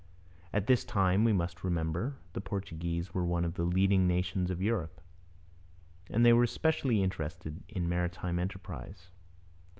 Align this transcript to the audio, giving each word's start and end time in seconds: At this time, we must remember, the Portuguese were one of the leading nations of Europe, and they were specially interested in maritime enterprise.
At 0.51 0.65
this 0.65 0.83
time, 0.83 1.23
we 1.23 1.31
must 1.31 1.63
remember, 1.63 2.15
the 2.33 2.41
Portuguese 2.41 3.13
were 3.13 3.23
one 3.23 3.45
of 3.45 3.53
the 3.53 3.61
leading 3.65 4.07
nations 4.07 4.49
of 4.49 4.59
Europe, 4.59 4.99
and 6.09 6.25
they 6.25 6.33
were 6.33 6.47
specially 6.47 7.03
interested 7.03 7.61
in 7.69 7.87
maritime 7.87 8.39
enterprise. 8.39 9.11